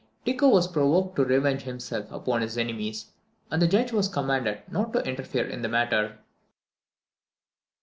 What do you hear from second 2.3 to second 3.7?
his enemies, and the